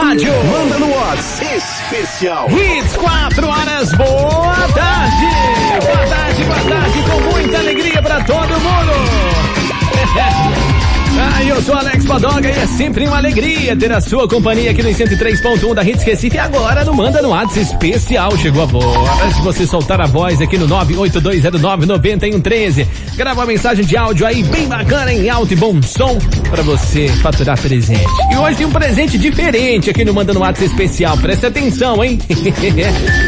[0.00, 0.32] rádio.
[0.44, 1.56] Manda no WhatsApp.
[1.56, 2.48] Especial.
[2.50, 3.92] Hits 4 horas.
[3.94, 5.26] Boa tarde.
[5.84, 7.02] Boa tarde, boa tarde.
[7.02, 8.92] Com muita alegria pra todo mundo.
[11.40, 14.82] Ah, eu sou Alex Padoga e é sempre uma alegria ter a sua companhia aqui
[14.82, 16.36] no 103.1 da Hits Recife.
[16.36, 20.42] E agora no Manda no WhatsApp especial chegou a hora de você soltar a voz
[20.42, 22.86] aqui no 982099113.
[23.16, 26.18] Grava uma mensagem de áudio aí bem bacana em alto e bom som
[26.50, 28.04] para você faturar presente.
[28.30, 31.16] E hoje tem um presente diferente aqui no Manda no WhatsApp especial.
[31.16, 32.18] Presta atenção, hein?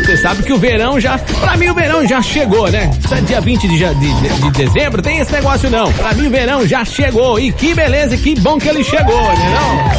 [0.05, 2.91] você sabe que o verão já, pra mim o verão já chegou, né?
[3.11, 5.91] É dia 20 de, de, de dezembro, tem esse negócio não.
[5.95, 9.55] Pra mim o verão já chegou e que beleza, que bom que ele chegou, né
[9.55, 9.92] não?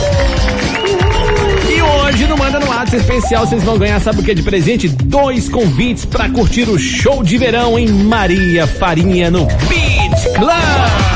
[1.72, 4.90] E hoje no Manda no WhatsApp especial vocês vão ganhar, sabe o que de presente?
[4.90, 11.13] Dois convites para curtir o show de verão em Maria Farinha no Beach Club.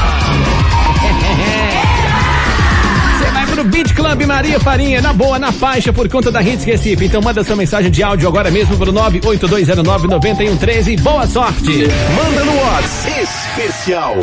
[4.08, 7.04] Club Maria Farinha, na boa, na faixa, por conta da Hits Recife.
[7.04, 10.98] Então manda sua mensagem de áudio agora mesmo pro 982099113.
[11.02, 11.90] Boa sorte!
[12.16, 14.16] Manda no WhatsApp especial.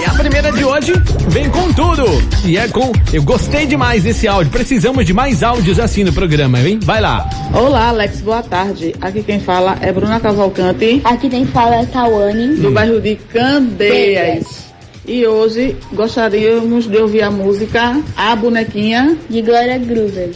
[0.00, 0.92] E a primeira de hoje
[1.26, 2.04] vem com tudo.
[2.44, 2.92] E é com.
[3.12, 4.52] Eu gostei demais desse áudio.
[4.52, 6.78] Precisamos de mais áudios assim no programa, hein?
[6.80, 7.28] Vai lá.
[7.52, 8.94] Olá, Alex, boa tarde.
[9.00, 11.00] Aqui quem fala é Bruna Cavalcante.
[11.02, 12.58] Aqui quem fala é Tawane.
[12.58, 14.61] Do bairro de Candeias.
[15.06, 20.30] E hoje gostaríamos de ouvir a música A Bonequinha de Glória Groover.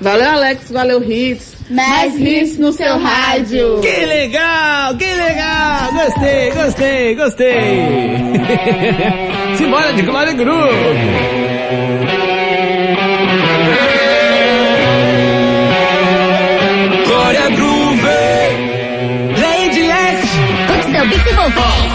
[0.00, 1.52] Valeu, Alex, valeu, Hits.
[1.70, 3.80] Mais hits no seu rádio.
[3.80, 5.92] Que legal, que legal.
[5.92, 7.86] Gostei, gostei, gostei.
[9.56, 10.72] Simbora de Glória Groove.
[17.06, 18.02] Glória Groove.
[19.40, 20.28] Lady S.
[20.66, 21.91] Curte seu beat e voltei.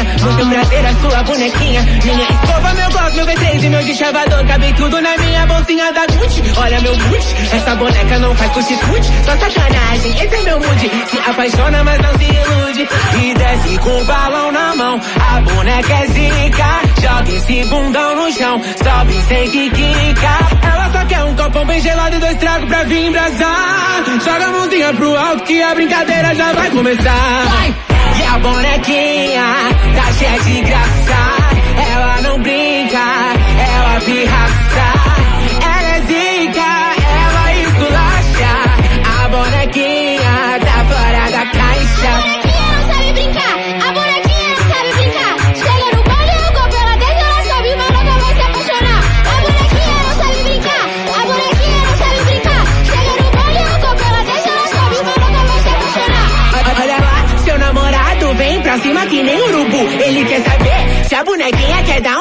[0.00, 1.82] Bonitinha Muito prazer a sua bonequinha.
[2.04, 6.06] Minha escova, meu gloss, meu V3 e meu deschavador Cabe tudo na minha bolsinha da
[6.06, 6.42] Gucci.
[6.56, 10.90] Olha meu Gucci, essa boneca não faz cuti-cuti Só sacanagem, esse é meu mood.
[11.10, 12.88] Se apaixona mas não se ilude.
[13.22, 15.00] E desce com o balão na mão.
[15.20, 16.80] A boneca é zica.
[17.00, 18.60] Joga esse bundão no chão.
[18.82, 20.38] Sobe sem que quica.
[20.62, 24.04] Ela só quer um copão bem gelado e dois tragos pra vir embrasar.
[24.24, 27.44] Joga a mãozinha pro alto que a brincadeira já vai começar.
[27.48, 27.89] Vai!
[28.32, 29.44] A bonequinha
[29.96, 31.20] tá cheia de graça.
[31.92, 32.98] Ela não brinca,
[33.58, 34.99] ela pirraça.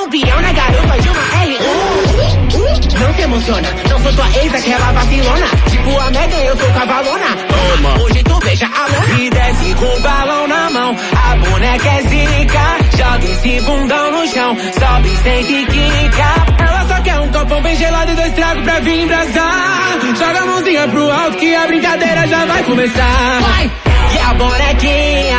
[0.10, 3.00] Bonequinha quer dar um peão na garupa de uma R1.
[3.00, 5.46] Não se emociona, não sou tua ex, aquela vacilona.
[5.70, 7.26] Tipo a Megan, eu sou cavalona.
[7.48, 9.20] Toma, hoje tu beija a lona.
[9.22, 10.96] E desce com o balão na mão.
[11.16, 14.58] A boneca é zica, joga esse bundão no chão.
[14.58, 16.64] Sobe sem quica.
[16.64, 20.00] Ela só quer um copão bem gelado e dois tragos pra vir embrasar.
[20.18, 23.42] Joga a mãozinha pro alto que a brincadeira já vai começar.
[23.42, 23.72] Vai!
[24.12, 25.38] E a bonequinha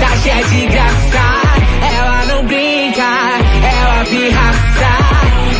[0.00, 1.47] tá cheia de graça.
[4.10, 4.90] Pirraça.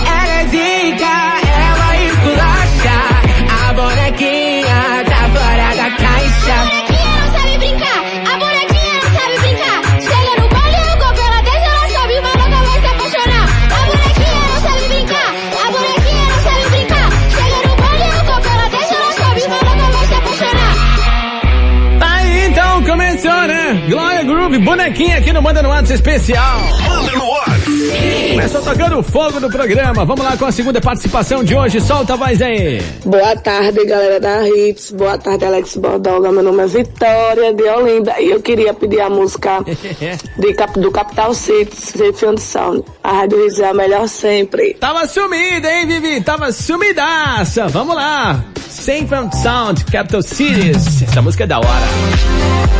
[0.06, 1.14] Ela é zica,
[1.66, 2.98] ela esculacha.
[3.68, 6.56] A bonequinha tá fora da A caixa.
[6.64, 7.98] bonequinha não sabe brincar.
[8.32, 9.78] A bonequinha não sabe brincar.
[10.00, 13.46] Chega no baile e no copo, ela desce, ela sobe, mas nunca vai se apaixonar.
[13.70, 15.28] A bonequinha não sabe brincar.
[15.66, 17.08] A bonequinha não sabe brincar.
[17.36, 20.74] Chega no baile e no copo, ela desce, ela sobe, mas nunca vai se apaixonar.
[22.00, 23.82] Tá aí então, começou, né?
[23.88, 26.60] Glória Groove, bonequinha aqui no Manda no WhatsApp especial.
[26.88, 27.27] Manda no
[28.30, 30.04] Começou tocando fogo no programa.
[30.04, 31.80] Vamos lá com a segunda participação de hoje.
[31.80, 32.80] Solta a voz aí.
[33.04, 34.92] Boa tarde, galera da Hits.
[34.92, 36.30] Boa tarde, Alex Bordoga.
[36.30, 39.62] Meu nome é Vitória de Olinda e eu queria pedir a música
[40.38, 42.84] de do Capital City, and Sound.
[43.02, 44.74] A Rádio Hits é a melhor sempre.
[44.74, 46.20] Tava sumida, hein, Vivi?
[46.20, 47.68] Tava sumidaça.
[47.68, 48.44] Vamos lá.
[48.68, 49.08] Safe
[49.42, 51.02] Sound, Capital Cities.
[51.02, 52.77] Essa música é da hora.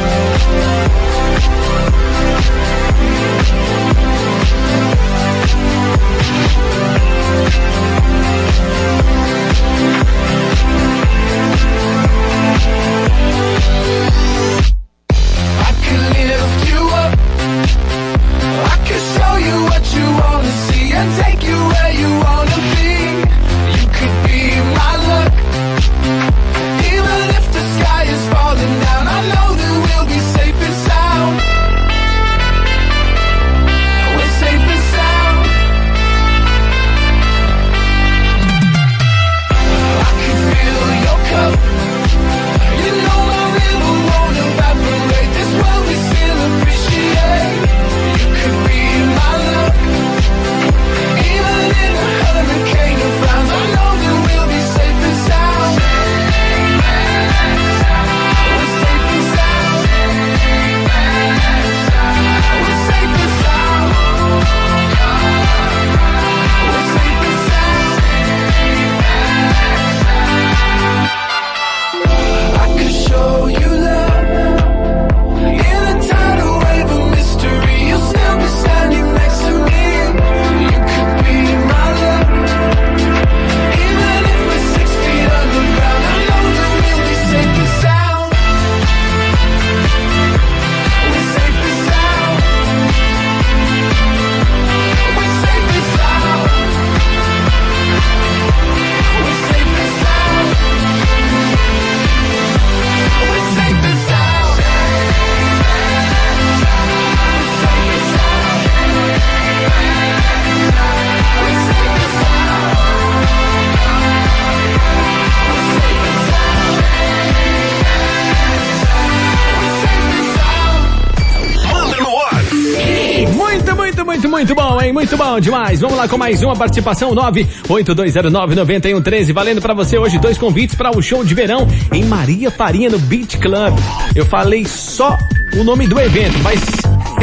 [125.38, 125.80] Bom demais.
[125.80, 129.32] Vamos lá com mais uma participação 982099113.
[129.32, 132.98] Valendo pra você hoje dois convites para o show de verão em Maria Farinha no
[132.98, 133.78] Beach Club.
[134.16, 135.16] Eu falei só
[135.56, 136.60] o nome do evento, mas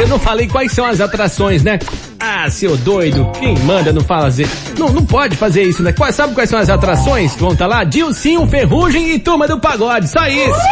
[0.00, 1.78] eu não falei quais são as atrações, né?
[2.18, 4.48] Ah, seu doido, quem manda não fazer?
[4.78, 5.92] Não, não pode fazer isso, né?
[5.92, 7.84] Quais, sabe quais são as atrações que vão estar lá?
[7.84, 10.56] Dilcinho, Ferrugem e Turma do Pagode, só isso!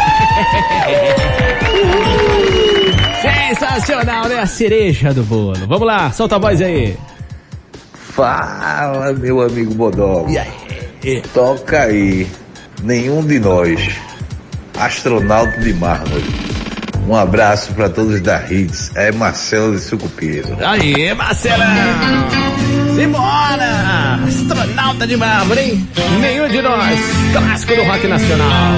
[3.21, 4.39] Sensacional, né?
[4.39, 5.67] A cereja do bolo.
[5.67, 6.97] Vamos lá, solta a voz aí.
[8.15, 10.25] Fala, meu amigo Bodó.
[10.29, 11.21] E aí?
[11.33, 12.25] Toca aí.
[12.81, 13.91] Nenhum de nós.
[14.79, 16.23] Astronauta de mármore.
[17.05, 18.91] Um abraço para todos da Hits.
[18.95, 20.47] É Marcelo de Sucupira.
[20.65, 21.67] Aí, Marcelão!
[22.95, 24.21] Simbora!
[24.25, 25.89] Astronauta de mármore, hein?
[26.21, 26.99] Nenhum de nós.
[27.33, 28.75] Clássico do rock nacional.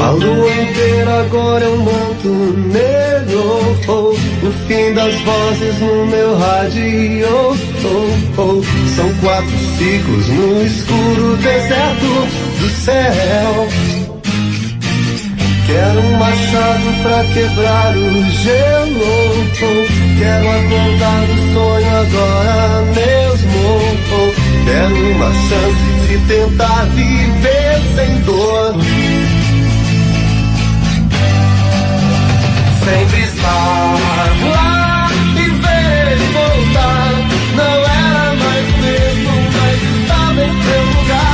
[0.00, 6.38] A lua inteira agora é um manto negro oh, O fim das vozes no meu
[6.38, 8.62] rádio oh, oh.
[8.96, 12.28] São quatro ciclos no escuro deserto
[12.58, 13.68] do céu
[15.66, 19.00] Quero um machado pra quebrar o gelo
[19.62, 20.18] oh.
[20.18, 23.62] Quero acordar do sonho agora mesmo
[24.14, 24.52] oh.
[24.64, 28.74] Quero uma chance de tentar viver sem dor
[32.84, 33.94] sempre estar
[34.50, 37.12] lá e ver voltar.
[37.54, 41.31] Não era mais mesmo, mas estava em seu lugar.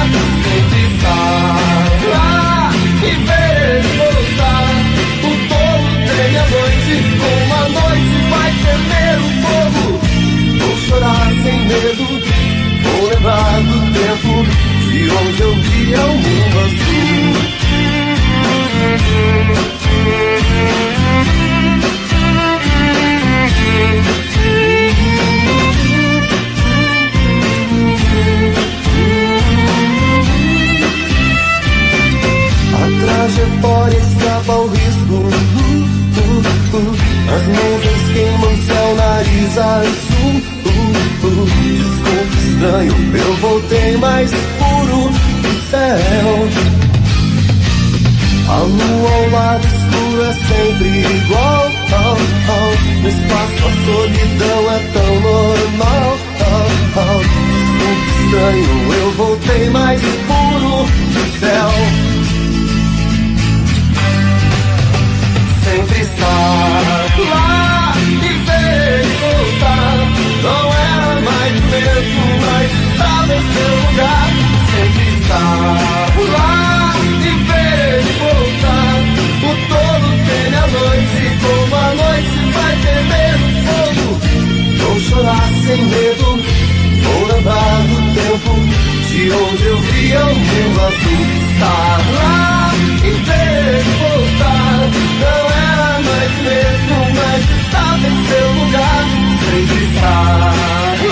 [89.42, 94.78] onde eu vi é o mundo azul estar lá e ter que voltar.
[95.20, 99.04] Não era mais mesmo, mas estava em seu lugar.
[99.48, 100.38] Sempre estar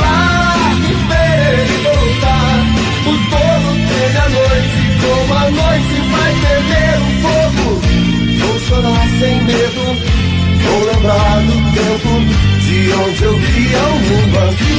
[0.00, 0.18] lá
[0.78, 2.56] e ter que voltar.
[3.06, 7.66] O todo teve a noite, como a noite vai perder o fogo.
[8.40, 9.84] Vou chorar sem medo,
[10.62, 12.12] vou lembrar do tempo
[12.60, 14.76] de onde eu vi é o mundo azul.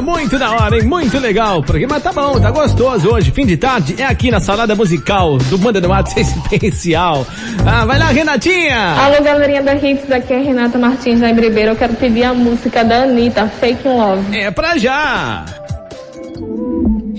[0.00, 0.84] Muito da hora, hein?
[0.84, 1.58] Muito legal.
[1.58, 3.30] O programa tá bom, tá gostoso hoje.
[3.30, 7.26] Fim de tarde é aqui na salada musical do Manda no Ato Especial.
[7.66, 8.94] Ah, vai lá, Renatinha!
[8.96, 11.72] Alô, galerinha da Hits, aqui é Renata Martins da Ribeiro.
[11.72, 14.36] Eu quero pedir a música da Anitta, Fake in Love.
[14.38, 15.44] É pra já!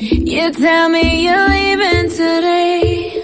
[0.02, 3.24] You tell me you're leaving today.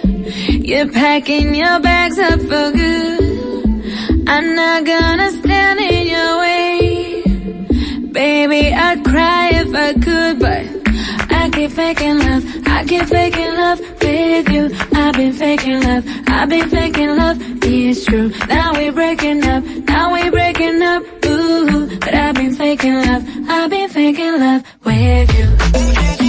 [0.64, 4.28] You're packing your bags up for good.
[4.28, 6.66] I'm not gonna stand in your way.
[8.50, 10.63] Baby, I'd cry if I could, but
[11.30, 12.46] I keep faking love.
[12.66, 14.70] I keep faking love with you.
[14.94, 16.06] I've been faking love.
[16.27, 17.38] I've been faking love.
[17.42, 18.30] It's true.
[18.48, 19.66] Now we're breaking up.
[19.66, 21.04] Now we're breaking up.
[21.25, 23.24] Ooh, but I've been faking love.
[23.50, 26.26] I've been faking love with you.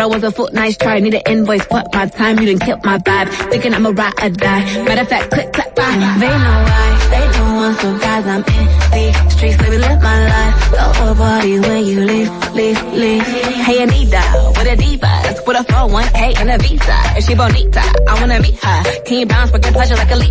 [0.00, 0.98] Thought I was a foot nice try.
[0.98, 1.62] Need an invoice.
[1.64, 2.38] Fuck my time.
[2.38, 3.28] You didn't killed my vibe.
[3.50, 4.64] Thinking I'm a ride or die.
[4.84, 6.16] Matter of fact, click, clap, bye.
[6.18, 6.90] They know why.
[7.10, 8.26] They don't want some guys.
[8.26, 9.56] I'm in the streets.
[9.58, 10.70] Baby, live my life.
[10.72, 13.22] Go parties when you leave, leave, leave.
[13.66, 14.22] Hey, Anita.
[14.56, 15.46] With a divas.
[15.46, 16.96] With a 401k and a visa.
[17.18, 19.02] If she bonita, I wanna meet her.
[19.04, 20.30] Can you bounce your pleasure like a leap?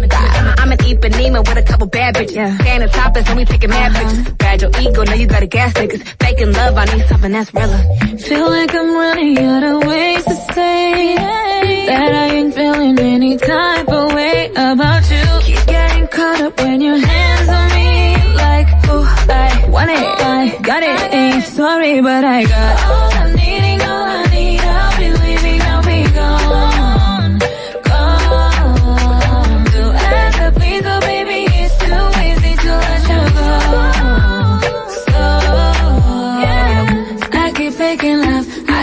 [0.60, 2.36] I'm an Ipanema with a couple bad bitches.
[2.36, 2.58] Yeah.
[2.58, 4.16] Staying the topless and we taking mad uh-huh.
[4.16, 4.34] pictures.
[4.36, 5.04] Bad your ego.
[5.04, 6.04] now you got a gas niggas.
[6.22, 6.78] Faking love.
[6.78, 8.18] I need something that's realer.
[8.18, 14.14] Feel like I'm running out ways to say that I ain't feeling any type of
[14.14, 15.26] way about you.
[15.42, 20.58] Keep getting caught up when your hands on me, like oh I want it, I
[20.62, 21.14] got it.
[21.14, 23.69] Ain't sorry, but I got all I'm needing,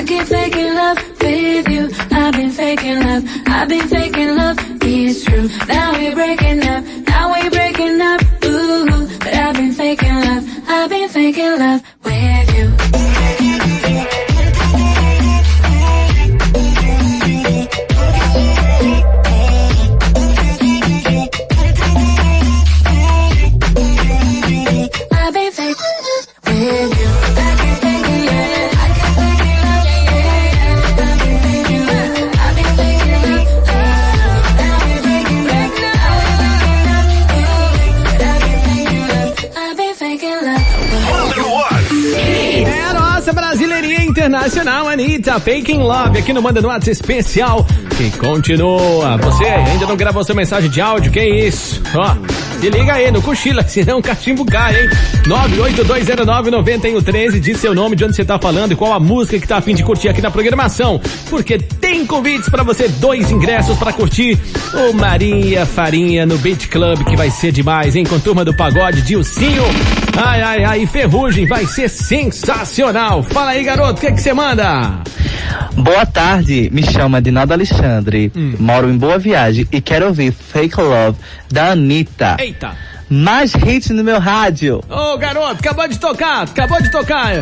[0.06, 1.88] keep faking love with you.
[2.12, 4.56] I've been faking love, I've been faking love.
[4.82, 5.48] It's true.
[5.66, 6.15] Now we're
[43.26, 47.66] nossa brasileirinha internacional, Anitta, Faking Love, aqui no Manda no WhatsApp especial.
[47.98, 49.16] E continua.
[49.16, 51.10] Você ainda não gravou sua mensagem de áudio?
[51.10, 51.82] Que isso?
[51.96, 52.14] Ó,
[52.60, 54.88] se liga aí, no cochila, senão o cachimbo cai, hein?
[55.24, 59.58] 982099113, diz seu nome, de onde você tá falando e qual a música que tá
[59.58, 61.00] afim de curtir aqui na programação.
[61.28, 64.38] Porque tem convites pra você, dois ingressos pra curtir
[64.74, 68.04] o Maria Farinha no Beat Club, que vai ser demais, hein?
[68.04, 69.64] Com turma do pagode, Dilcinho.
[70.16, 73.22] Ai, ai, ai, e Ferrugem vai ser sensacional.
[73.22, 75.02] Fala aí, garoto, o que que você manda?
[75.76, 81.16] Boa tarde, me chama Dinaldo Alexandre, moro em Boa Viagem e quero ouvir Fake Love
[81.50, 82.36] da Anitta.
[82.38, 82.72] Eita.
[83.08, 84.82] Mais hits no meu rádio.
[84.88, 87.34] Ô, garoto, acabou de tocar, acabou de tocar,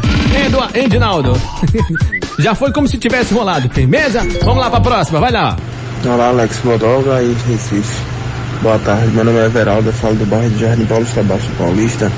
[0.91, 1.41] Dinaldo?
[2.39, 4.21] Já foi como se tivesse rolado, firmeza?
[4.43, 5.57] Vamos lá pra próxima, vai lá.
[6.05, 8.03] Olá, Alex Bodoga de Recife.
[8.61, 12.13] Boa tarde, meu nome é Everaldo, eu falo do bairro de Jardim Paulista Baixo Paulista.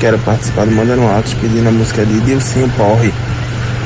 [0.00, 3.12] Quero participar do Mandando Atos pedindo a música de Dilcinho Porre.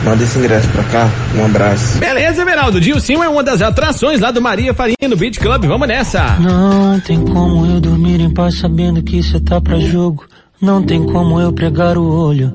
[0.07, 1.99] Manda esse ingresso pra cá, um abraço.
[1.99, 5.89] Beleza, Everaldo, Dilcinho é uma das atrações lá do Maria Farinha no Beat Club, vamos
[5.89, 6.39] nessa.
[6.39, 10.25] Não tem como eu dormir em paz sabendo que cê tá pra jogo.
[10.63, 12.53] Não tem como eu pregar o olho.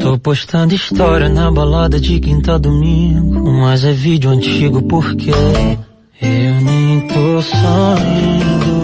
[0.00, 3.48] Tô postando história na balada de quinta domingo.
[3.60, 8.82] Mas é vídeo antigo porque eu nem tô saindo.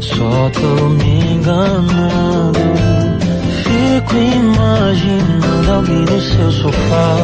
[0.00, 2.95] Só tô me enganando.
[4.06, 7.16] Fico imaginando alguém no seu sofá.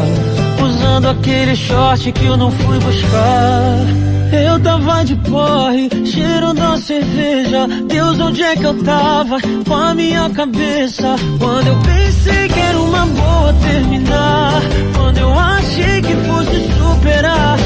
[0.63, 3.87] Usando aquele short que eu não fui buscar.
[4.33, 7.69] Eu tava de porre, cheiro da cerveja.
[7.87, 9.39] Deus, onde é que eu tava?
[9.67, 11.15] Com a minha cabeça.
[11.39, 14.63] Quando eu pensei que era uma boa terminar.
[14.97, 15.33] Quando eu
[16.03, 17.59] que fosse superar.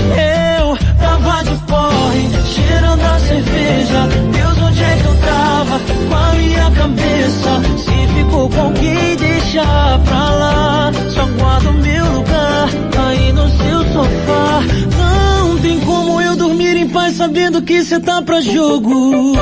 [0.60, 4.08] Eu tava de porre, cheirando a cerveja.
[4.32, 5.80] Deus, onde é que eu tava?
[6.08, 7.95] Com a minha cabeça.
[8.36, 10.92] Com quem deixar pra lá.
[11.08, 12.68] Só guardo meu lugar
[13.08, 14.62] aí no seu sofá.
[14.96, 19.36] Não tem como eu dormir em paz sabendo que cê tá pra jogo.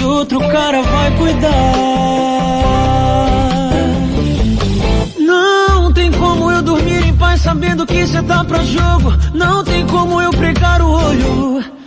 [0.00, 1.50] E outro cara vai cuidar.
[5.18, 9.14] Não tem como eu dormir em paz sabendo que cê tá pra jogo.
[9.32, 11.79] Não tem como eu pregar o olho.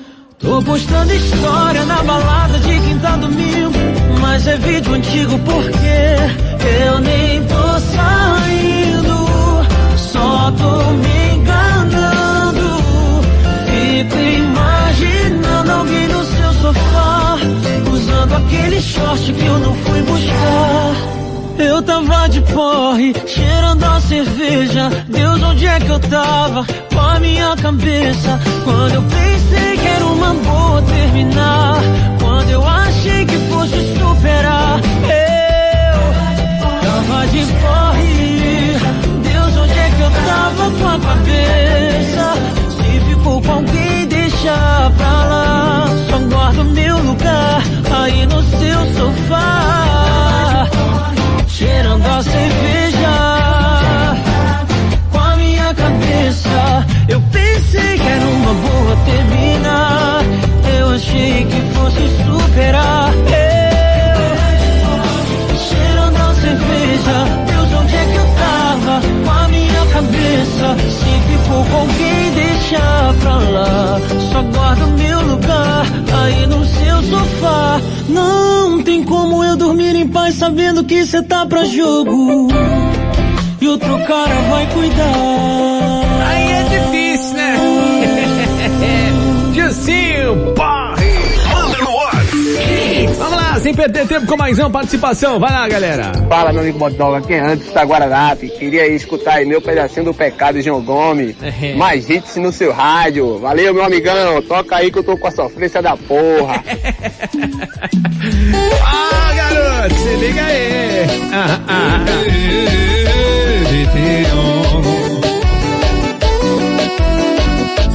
[0.43, 3.71] Tô postando história na balada de quinta domingo.
[4.19, 9.25] Mas é vídeo antigo porque eu nem tô saindo.
[9.97, 12.83] Só tô me enganando.
[13.65, 17.38] Fico imaginando alguém no seu sofá.
[17.89, 21.13] Usando aquele short que eu não fui buscar.
[21.57, 24.89] Eu tava de porre, cheirando a cerveja.
[25.07, 26.65] Deus, onde é que eu tava?
[26.91, 28.39] Com a minha cabeça.
[28.65, 29.72] Quando eu pensei
[30.23, 31.81] uma boa terminar.
[32.19, 34.79] Quando eu achei que fosse superar.
[35.03, 36.03] Eu
[36.81, 38.77] tava de porre.
[39.23, 42.33] Deus, onde é que eu tava com a cabeça?
[42.69, 45.87] Se ficou com alguém, deixa pra lá.
[46.09, 47.61] Só guardo meu lugar
[48.01, 50.69] aí no seu sofá
[51.47, 53.15] cheirando a cerveja
[55.11, 56.86] com a minha cabeça.
[57.07, 59.42] Eu pensei que era uma boa terminar.
[60.93, 63.12] Achei que fosse superar.
[65.49, 67.15] Eu cheirando a cerveja.
[67.47, 69.01] Deus, onde é que eu tava?
[69.25, 70.77] Com a minha cabeça.
[70.91, 73.99] Se ficou com alguém, deixa pra lá.
[74.32, 75.84] Só guardo meu lugar
[76.23, 77.82] aí no seu sofá.
[78.08, 82.49] Não tem como eu dormir em paz sabendo que cê tá pra jogo.
[83.60, 85.33] E outro cara vai cuidar.
[93.75, 95.39] Perder tempo com mais uma participação.
[95.39, 96.12] Vai lá, galera.
[96.29, 98.49] Fala, meu amigo Bodoga, aqui é antes da Guaranapi.
[98.49, 101.36] Queria escutar aí meu pedacinho do pecado, João Gomes.
[101.75, 103.39] Mais hits no seu rádio.
[103.39, 104.41] Valeu, meu amigão.
[104.43, 106.63] Toca aí que eu tô com a sofrência da porra.
[108.86, 111.05] Ah, garoto, se liga aí.
[111.33, 112.05] Ah, ah,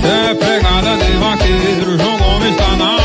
[0.00, 2.97] Cê é pegada de vaqueiro, João Gomes tá na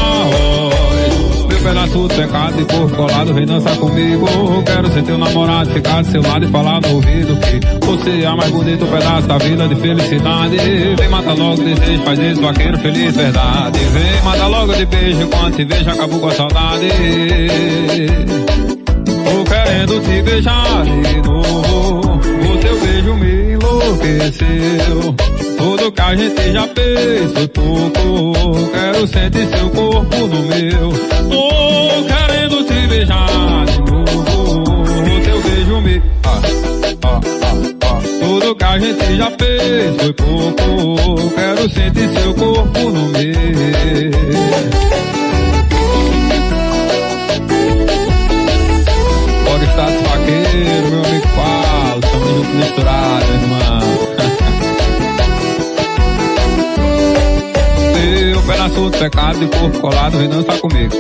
[1.87, 4.25] de pecado e corpo colado, vem dançar comigo.
[4.65, 8.25] Quero ser teu namorado, ficar do seu lado e falar no ouvido que você é
[8.25, 10.57] a mais bonito pedaço da vida de felicidade.
[10.97, 13.79] Vem mata logo o desejo, faz isso, vaqueiro feliz, verdade.
[13.79, 16.87] Vem mata logo de beijo, quando te vejo acabou com a saudade.
[19.05, 22.15] Tô querendo te beijar de novo.
[22.15, 25.42] O teu beijo me enlouqueceu.
[25.63, 28.69] Tudo que a gente já fez foi pouco.
[28.73, 30.91] Quero sentir seu corpo no meu.
[31.29, 34.73] Tô querendo te beijar de novo.
[34.73, 36.01] O teu beijo me.
[36.25, 36.41] Ah,
[37.03, 37.21] ah, ah,
[37.81, 38.01] ah.
[38.19, 41.29] Tudo que a gente já fez foi pouco.
[41.33, 43.23] Quero sentir seu corpo no meu.
[49.45, 54.02] Bora status vaqueiro, meu amigo Paulo, estamos juntos misturados, irmão.
[58.63, 60.95] Pedaço de pecado de corpo colado, vem dançar comigo.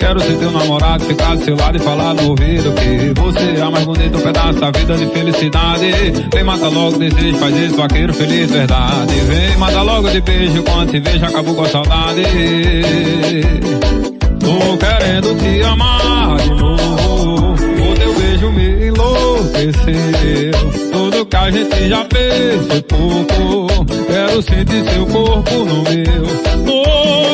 [0.00, 3.64] Quero ser teu namorado, ficar do seu lado e falar no ouvido que você é
[3.64, 5.92] o mais bonito pedaço da vida de felicidade.
[6.32, 9.14] Vem, mata logo desejo, faz isso, vaqueiro feliz, verdade.
[9.28, 12.22] Vem, mata logo de beijo, quando te vejo acabou com a saudade.
[14.40, 17.52] Tô querendo te amar de novo.
[17.52, 20.50] O teu beijo me enlouqueceu.
[21.14, 23.86] Tudo que a gente já fez foi pouco.
[23.86, 26.24] Quero sentir seu corpo no meu.
[26.66, 26.82] Tô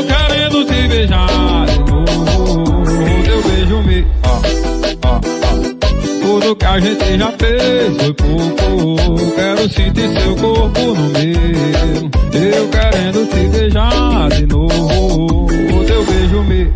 [0.05, 2.85] querendo te beijar de novo.
[3.25, 4.07] Teu beijo me.
[4.23, 4.43] Ah,
[5.03, 5.21] ah.
[6.21, 9.35] Tudo que a gente já fez foi pouco.
[9.35, 12.11] Quero sentir seu corpo no meu.
[12.35, 15.47] Eu querendo te beijar de novo.
[15.87, 16.71] Teu beijo me.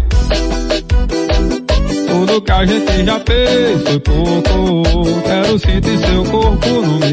[2.45, 5.23] Que a gente já fez foi pouco.
[5.23, 7.04] Quero sentir seu corpo no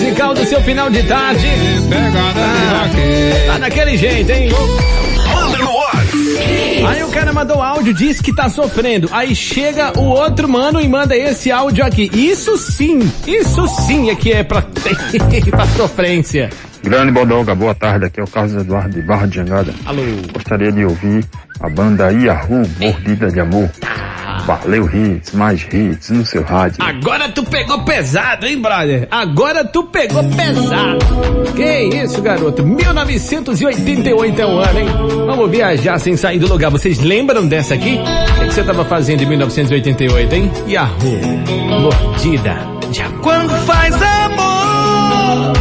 [0.00, 1.46] musical do seu final de tarde.
[1.90, 4.48] Pegada Ah, tá daquele jeito, hein?
[5.34, 6.04] Manda no ar.
[6.88, 9.10] Aí o cara mandou áudio, disse que tá sofrendo.
[9.12, 12.10] Aí chega o outro mano e manda esse áudio aqui.
[12.14, 14.62] Isso sim, isso sim é que é pra,
[15.50, 16.48] pra sofrência.
[16.82, 18.06] Grande Bodoga, boa tarde.
[18.06, 19.74] Aqui é o Carlos Eduardo de Barra de Jangada.
[19.84, 20.02] Alô.
[20.32, 21.22] Gostaria de ouvir
[21.60, 23.68] a banda Yahoo Mordida de Amor.
[24.50, 26.78] Valeu hits, mais hits no seu rádio.
[26.80, 29.06] Agora tu pegou pesado, hein, brother?
[29.08, 30.98] Agora tu pegou pesado.
[31.54, 32.66] Que isso, garoto?
[32.66, 34.88] 1988 é o ano, hein?
[35.24, 36.68] Vamos viajar sem sair do lugar.
[36.68, 37.94] Vocês lembram dessa aqui?
[37.94, 40.50] O que, que você tava fazendo em 1988, hein?
[40.66, 41.20] Yahoo,
[41.82, 42.56] mordida
[42.90, 43.20] de amor.
[43.20, 45.52] Quando faz amor,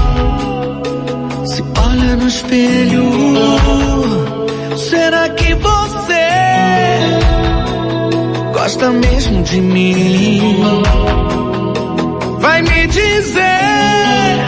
[1.46, 3.04] se olha no espelho,
[4.76, 5.79] será que você
[8.80, 10.56] gosta mesmo de mim?
[12.40, 14.46] Vai me dizer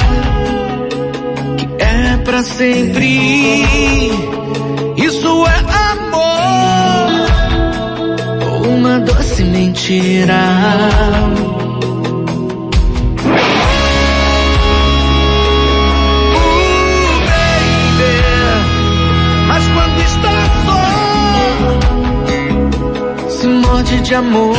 [1.57, 3.61] que é pra sempre.
[4.95, 5.59] Isso é
[5.91, 7.11] amor
[8.47, 10.39] ou uma doce mentira?
[23.91, 24.55] Morde de amor,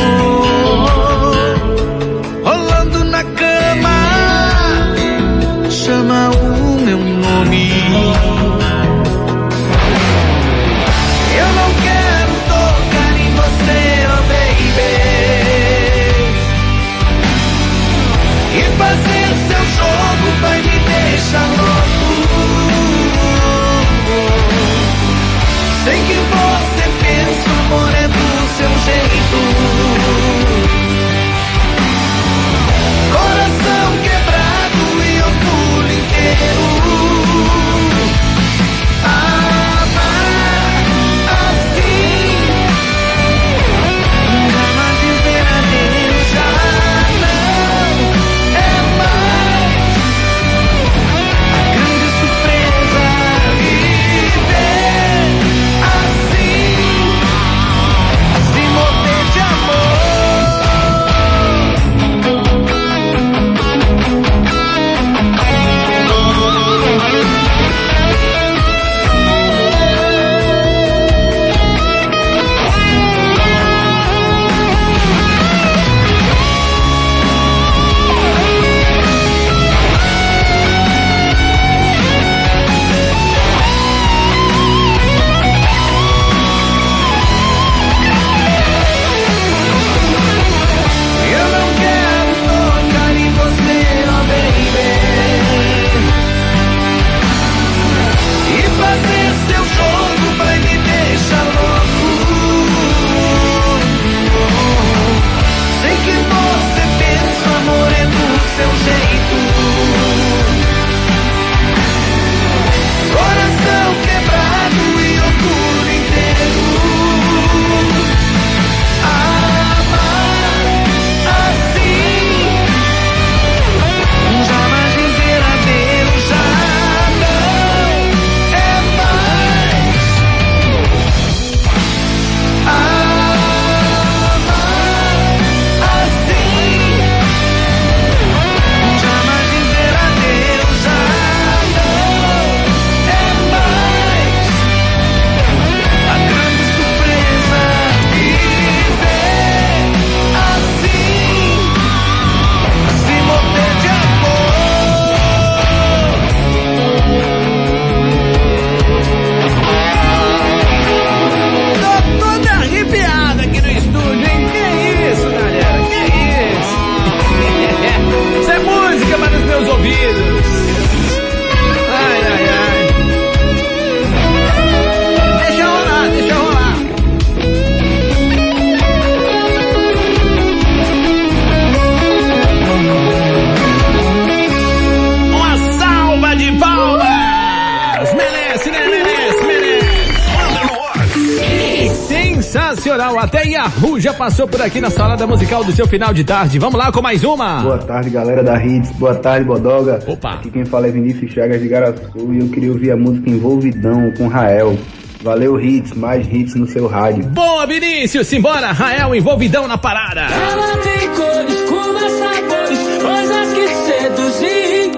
[192.43, 193.17] Sensacional!
[193.17, 196.59] Até Yahoo já passou por aqui na salada musical do seu final de tarde.
[196.59, 197.61] Vamos lá com mais uma!
[197.61, 198.91] Boa tarde, galera da Hits.
[198.91, 199.99] Boa tarde, Bodoga.
[200.05, 200.33] Opa.
[200.33, 204.11] Aqui quem fala é Vinícius Chagas de Garaçu e eu queria ouvir a música Envolvidão
[204.17, 204.77] com Rael.
[205.23, 205.93] Valeu, Hits.
[205.93, 207.23] Mais hits no seu rádio.
[207.27, 208.27] Boa, Vinícius!
[208.27, 208.71] Simbora!
[208.73, 210.21] Rael envolvidão na parada!
[210.21, 214.91] Ela tem cores, curvas, sabores, coisas que seduzir.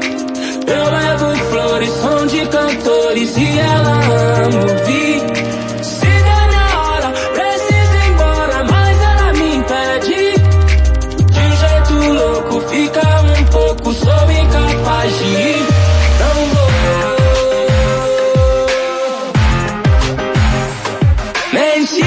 [0.67, 3.91] Eu levo flores, som de cantores e ela
[4.45, 5.44] ama ouvir.
[15.06, 15.68] agir
[16.18, 16.65] tão.
[21.54, 22.06] Mentir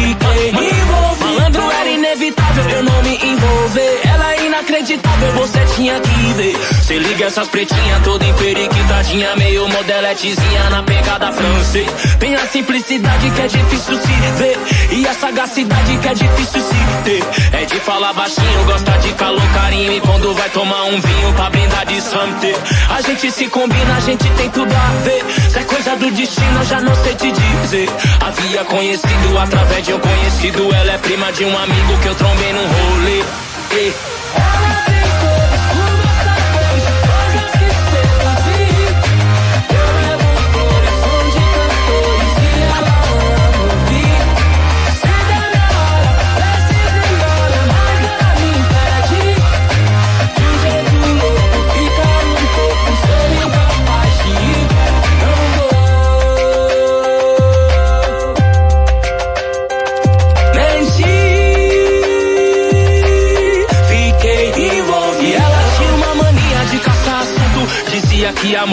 [0.00, 1.24] e querer envolver.
[1.24, 4.00] Malandro era inevitável eu não me envolver.
[4.04, 6.56] Ela é inacreditável, você tinha que ver.
[6.88, 11.86] Se liga essas pretinhas toda emperiquitadinha, meio modeletezinha na pegada francês.
[12.18, 14.58] Tem a simplicidade que é difícil se ver.
[14.92, 17.22] E a sagacidade que é difícil se ter.
[17.58, 19.92] É de falar baixinho, gosta de calor, carinho.
[19.92, 22.54] E quando vai tomar um vinho pra brindar de santé.
[22.88, 25.50] A gente se combina, a gente tem tudo a ver.
[25.50, 27.90] Se é coisa do destino, eu já não sei te dizer.
[28.18, 30.74] Havia conhecido através de um conhecido.
[30.74, 33.24] Ela é prima de um amigo que eu trombei num rolê.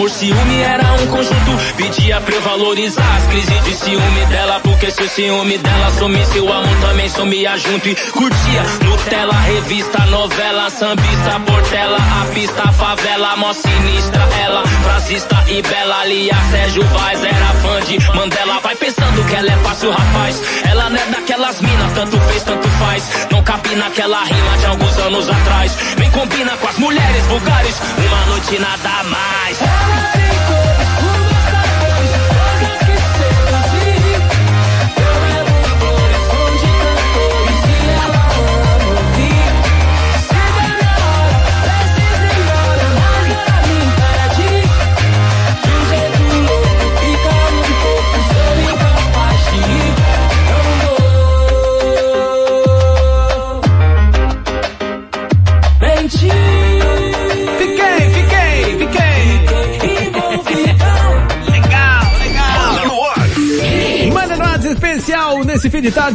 [0.06, 1.76] Por ciúme era conjunto.
[1.76, 4.60] Pedia pra eu valorizar as crises de ciúme dela.
[4.60, 7.88] Porque se o ciúme dela sumisse, o amor também sumia junto.
[7.88, 14.28] E curtia Nutella, revista, novela, sambista, portela, a pista, favela, mó sinistra.
[14.42, 18.60] Ela, frasista e bela, Lia, Sérgio Vaz, era fã de Mandela.
[18.60, 20.42] Vai pensando que ela é fácil, rapaz.
[20.68, 23.28] Ela não é daquelas minas, tanto fez, tanto faz.
[23.30, 25.76] Não cabe naquela rima de alguns anos atrás.
[25.98, 27.80] Nem combina com as mulheres vulgares.
[27.98, 30.15] Uma noite nada mais.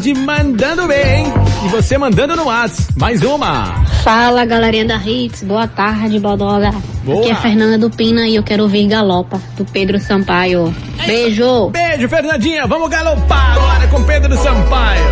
[0.02, 1.32] Tarde, mandando bem.
[1.64, 2.92] E você mandando no WhatsApp.
[2.98, 3.86] Mais uma.
[4.04, 6.72] Fala galerinha da Hits, boa tarde, Bodoga.
[7.04, 7.22] Boa.
[7.22, 10.74] Aqui é Fernanda do Pina e eu quero ouvir Galopa, do Pedro Sampaio.
[11.06, 11.70] Beijo!
[11.70, 12.66] Beijo, Fernandinha.
[12.66, 15.04] Vamos galopar agora com Pedro Sampaio.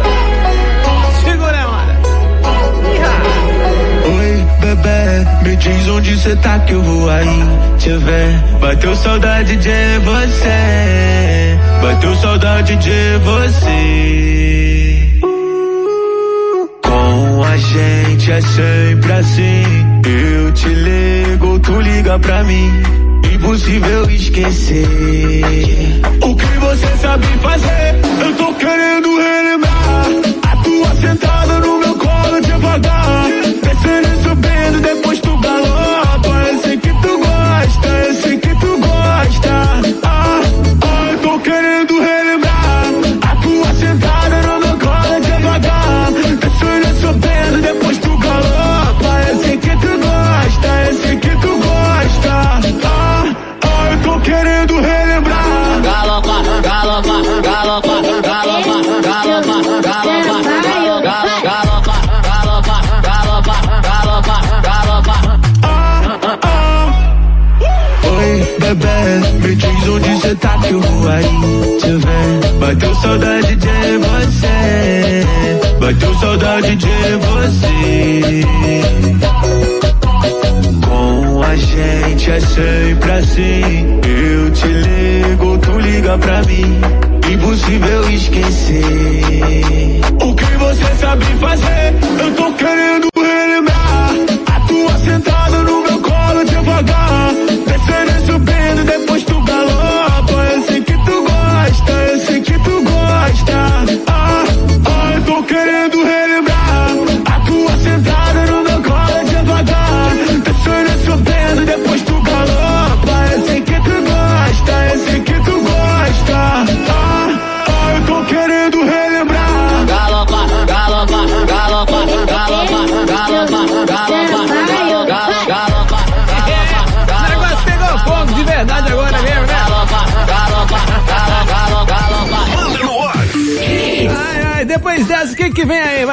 [1.23, 1.99] Segura a hora.
[4.17, 7.27] Oi, bebê, me diz onde cê tá que eu vou aí
[7.77, 8.59] te ver.
[8.59, 14.38] Bateu saudade de você, bateu saudade de você.
[18.29, 19.63] Gente é sempre assim.
[20.05, 22.71] Eu te ligo, tu liga pra mim.
[23.33, 24.85] Impossível esquecer.
[26.21, 27.78] O que você sabe fazer?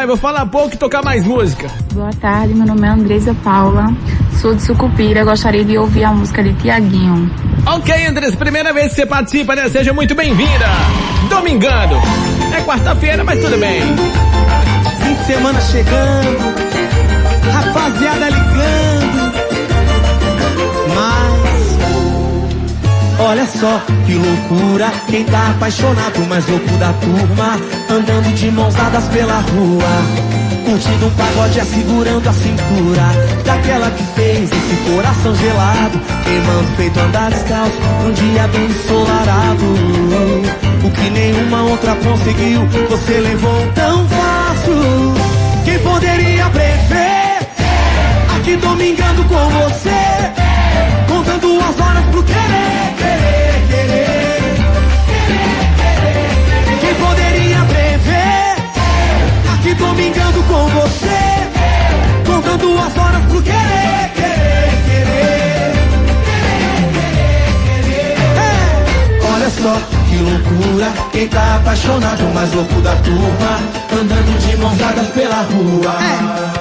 [0.07, 1.69] Vai, vou falar pouco e tocar mais música.
[1.92, 3.88] Boa tarde, meu nome é Andresa Paula,
[4.40, 7.29] sou de Sucupira, gostaria de ouvir a música de Tiaguinho.
[7.66, 9.69] Ok, Andressa, primeira vez que você participa, né?
[9.69, 10.66] Seja muito bem-vinda.
[11.29, 11.97] Domingando.
[12.57, 13.83] É quarta-feira, mas tudo bem.
[15.03, 16.38] Fim de semana chegando,
[17.53, 18.96] rapaziada ligando.
[23.27, 27.59] Olha só que loucura, quem tá apaixonado, mais louco da turma,
[27.91, 30.37] andando de mãos dadas pela rua.
[30.65, 33.03] Curtindo um pagode, segurando a cintura
[33.45, 39.65] Daquela que fez esse coração gelado Queimando feito andar descalço Num dia bem ensolarado
[40.85, 45.15] O que nenhuma outra conseguiu Você levou tão fácil
[45.65, 47.39] Quem poderia prever
[48.37, 50.06] Aqui domingando com você
[52.17, 54.41] as horas pro querer, querer, querer.
[56.81, 58.57] Quem poderia prever?
[59.55, 61.21] Aqui domingando com você.
[62.27, 65.73] Contando as horas pro querer, querer, querer.
[68.39, 68.51] É,
[69.35, 69.96] Olha só
[70.31, 73.61] loucura Quem tá apaixonado, mais louco da turma
[73.93, 75.97] Andando de mãos dadas pela rua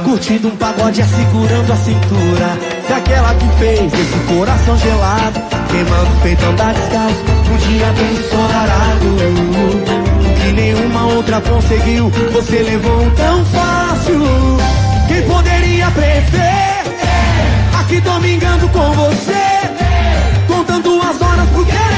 [0.03, 6.73] Curtindo um pagode, segurando a cintura Daquela que fez esse coração gelado Queimando feito andar
[6.73, 10.05] descalço Um dia bem ensolarado
[10.45, 12.09] que nenhuma outra conseguiu.
[12.33, 14.21] Você levou tão fácil.
[15.07, 16.65] Quem poderia prever?
[17.79, 19.45] Aqui domingando com você,
[20.47, 21.94] contando as horas pro querer,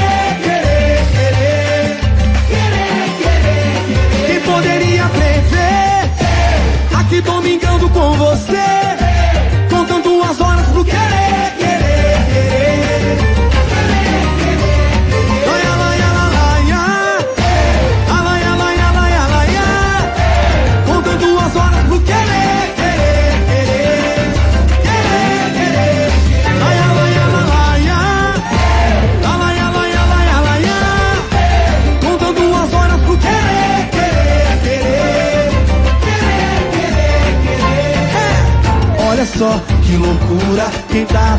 [4.58, 6.98] poderia prever?
[6.98, 8.87] Aqui domingando com você,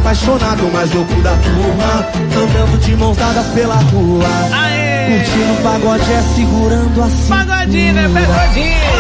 [0.10, 4.26] apaixonado, mais louco da turma, andando de mãos dadas pela rua.
[5.08, 7.46] Curtindo o pagode, é segurando a cintura.
[7.46, 8.10] Pagodinho, né?
[8.14, 8.99] Pagodinho.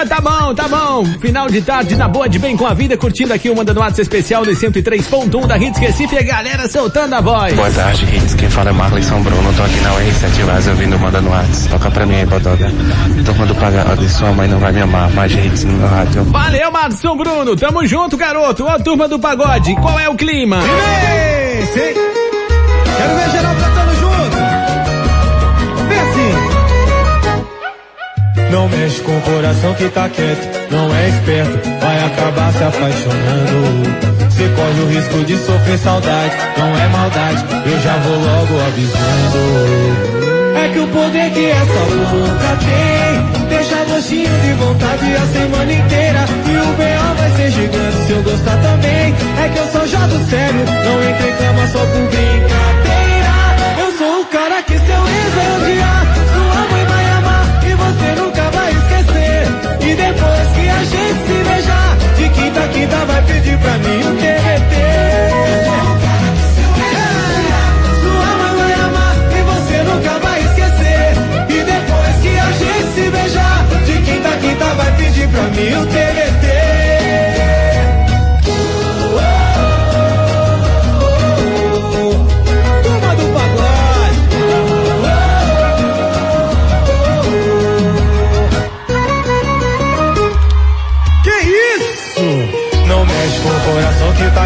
[0.00, 1.04] Ai, clima tá bom, tá bom.
[1.20, 3.98] Final de tarde na boa de bem com a vida, curtindo aqui o Mandando Atos
[3.98, 7.54] Especial dos 103.1 da Hits Recife e a galera soltando a voz.
[7.54, 8.34] Boa tarde, Hits.
[8.34, 9.52] Quem fala é Marley São Bruno.
[9.52, 11.66] Tô aqui na UR7 Vaz ouvindo Manda no Whats.
[11.66, 12.72] Toca pra mim aí, Bodoga.
[13.24, 15.10] Turma do Pagode, sua mãe não vai me amar.
[15.10, 16.24] Mais hits no meu rádio.
[16.24, 17.56] Valeu, Madison Bruno.
[17.56, 18.64] Tamo junto, garoto.
[18.64, 19.74] Ó, turma do pagode.
[19.76, 20.62] Qual é o clima?
[21.74, 21.94] Sim.
[22.96, 23.69] Quero ver geral cantando
[28.50, 34.10] Não mexe com o coração que tá quieto, não é esperto, vai acabar se apaixonando.
[34.28, 40.20] Você corre o risco de sofrer saudade, não é maldade, eu já vou logo avisando.
[40.56, 46.24] É que o poder que essa boca tem Deixa gostinho de vontade a semana inteira
[46.44, 47.14] E o B.O.
[47.16, 51.28] vai ser gigante se eu gostar também É que eu sou jogo sério, não entro
[51.28, 53.34] em cama só por brincadeira
[53.80, 56.19] Eu sou o cara que seu ex vai odiar
[58.00, 59.46] você nunca vai esquecer
[59.80, 64.16] E depois que a gente se beijar De quinta quinta vai pedir pra mim um
[64.16, 64.80] TBT
[68.00, 71.12] sua mãe vai amar e você nunca vai esquecer.
[71.48, 75.86] E depois que a gente se beijar, de quinta quinta vai pedir pra mim o
[75.86, 76.09] TBT.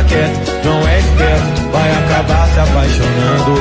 [0.09, 3.55] Quieto, não é esperto, vai acabar se apaixonando.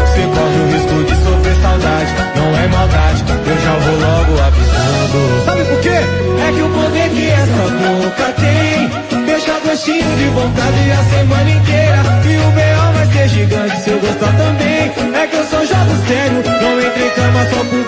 [0.00, 5.44] Você corre o risco de sofrer saudade, não é maldade, eu já vou logo avisando.
[5.44, 5.88] Sabe por quê?
[5.88, 12.02] É que o poder que essa boca tem, deixa gostinho de vontade a semana inteira.
[12.24, 12.92] E o B.O.
[12.92, 14.92] vai ser gigante se eu gostar também.
[15.14, 17.79] É que eu sou jogo sério, não entrei cama só por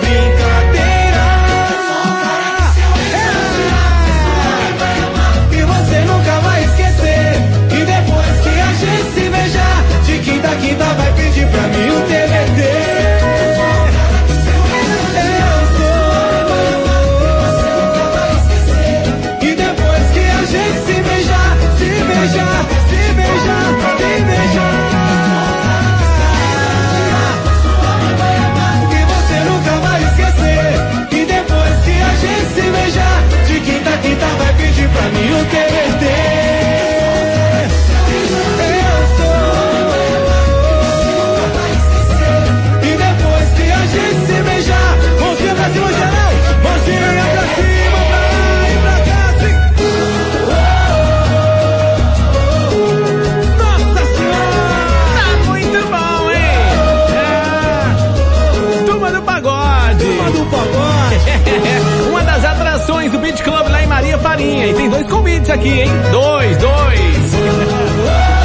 [64.65, 65.89] E tem dois convites aqui, hein?
[66.13, 67.35] Dois, dois.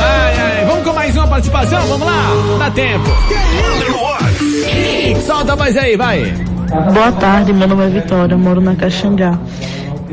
[0.03, 0.65] Ai, ai.
[0.65, 1.79] Vamos com mais uma participação?
[1.87, 2.23] Vamos lá?
[2.57, 3.05] Dá tempo.
[5.25, 6.33] Solta voz aí, vai.
[6.91, 9.37] Boa tarde, meu nome é Vitória, moro na Caxangá.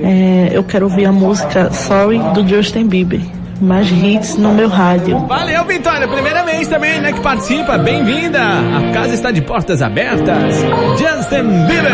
[0.03, 3.21] É, eu quero ouvir a música Sorry do Justin Bieber.
[3.61, 5.19] Mais hits no meu rádio.
[5.27, 6.07] Valeu, Vitória.
[6.07, 7.79] Primeira vez também, né, que participa.
[7.79, 8.41] Bem-vinda.
[8.41, 10.55] A casa está de portas abertas.
[10.99, 11.93] Justin Bieber.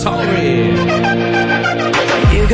[0.00, 1.05] Sorry.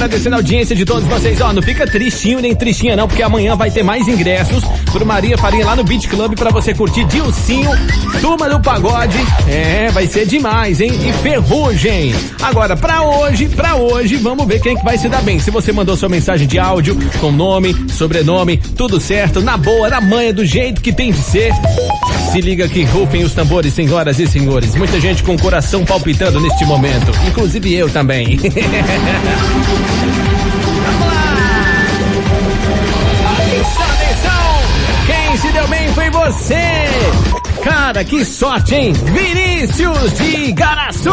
[0.00, 1.38] Agradecendo a audiência de todos vocês.
[1.42, 5.36] Ó, não fica tristinho nem tristinha não, porque amanhã vai ter mais ingressos pro Maria
[5.36, 7.70] Farinha lá no Beach Club pra você curtir Dilcinho,
[8.20, 9.18] Turma do Pagode.
[9.46, 10.90] É, vai ser demais, hein?
[11.06, 12.14] E ferrugem.
[12.40, 15.38] Agora, pra hoje, pra hoje, vamos ver quem que vai se dar bem.
[15.38, 20.00] Se você mandou sua mensagem de áudio com nome, sobrenome, tudo certo, na boa, na
[20.00, 21.52] manha, do jeito que tem de ser.
[22.30, 24.74] Se liga que rufem os tambores, senhoras e senhores.
[24.74, 27.12] Muita gente com o coração palpitando neste momento.
[27.26, 28.38] Inclusive eu também.
[35.40, 36.60] Se deu bem foi você!
[37.62, 38.92] Cara, que sorte, hein?
[38.92, 41.10] Vinícius de Garaçu!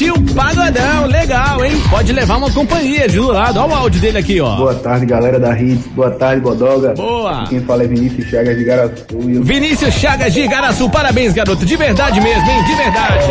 [0.00, 1.72] O pagodão, legal, hein?
[1.90, 3.58] Pode levar uma companhia de do lado.
[3.58, 4.54] Olha o áudio dele aqui, ó.
[4.56, 5.86] Boa tarde, galera da Hits.
[5.88, 6.94] Boa tarde, Bodoga.
[6.94, 7.44] Boa.
[7.48, 8.94] Quem fala é Vinícius Chagas de Garaçu.
[9.12, 11.66] Eu- Vinícius Chagas de Igaraçu, parabéns, garoto.
[11.66, 12.64] De verdade mesmo, hein?
[12.64, 13.24] De verdade.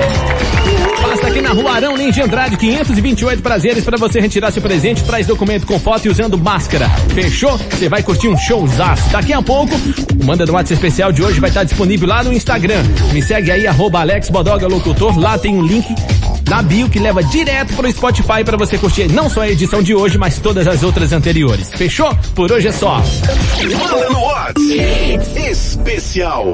[1.02, 5.04] Passa aqui na rua Arão Lins de Andrade, 528 prazeres para você retirar seu presente.
[5.06, 6.90] Traz documento com foto e usando máscara.
[7.14, 7.58] Fechou?
[7.58, 9.10] Você vai curtir um showzaço.
[9.10, 9.74] Daqui a pouco,
[10.22, 12.84] o Manda do WhatsApp especial de hoje vai estar disponível lá no Instagram.
[13.14, 15.18] Me segue aí, arroba Alex Bodoga Locutor.
[15.18, 15.88] Lá tem um link
[16.48, 19.94] na bio que leva direto pro Spotify para você curtir não só a edição de
[19.94, 21.70] hoje, mas todas as outras anteriores.
[21.76, 22.16] Fechou?
[22.34, 23.02] Por hoje é só.
[23.62, 24.28] Manda no
[25.50, 26.48] especial.